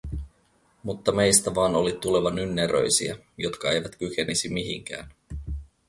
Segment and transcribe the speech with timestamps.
[0.83, 5.09] Mutta meistä vaan oli tuleva nynneröisiä, jotka eivät kykenisi mihinkään.